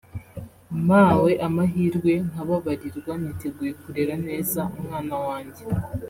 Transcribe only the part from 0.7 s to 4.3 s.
mpawe amahirwe nkababarirwa niteguye kurera